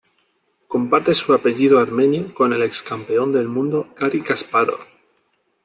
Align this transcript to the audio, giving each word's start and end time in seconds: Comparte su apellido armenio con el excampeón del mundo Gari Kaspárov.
Comparte 0.67 1.13
su 1.13 1.31
apellido 1.31 1.77
armenio 1.77 2.33
con 2.33 2.53
el 2.53 2.63
excampeón 2.63 3.31
del 3.31 3.47
mundo 3.47 3.93
Gari 3.95 4.23
Kaspárov. 4.23 4.79